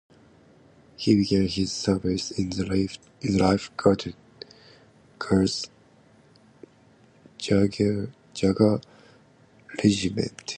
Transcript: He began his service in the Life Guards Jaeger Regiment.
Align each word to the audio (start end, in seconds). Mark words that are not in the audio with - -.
He 0.97 1.15
began 1.15 1.47
his 1.47 1.71
service 1.71 2.31
in 2.31 2.49
the 2.49 2.65
Life 3.35 3.69
Guards 3.77 5.67
Jaeger 7.39 8.09
Regiment. 9.83 10.41